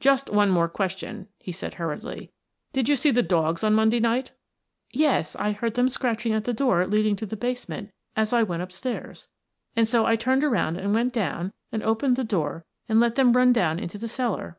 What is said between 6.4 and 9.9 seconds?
the door leading to the basement as I went upstairs, and